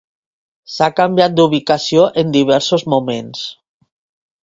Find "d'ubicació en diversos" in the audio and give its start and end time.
1.41-2.89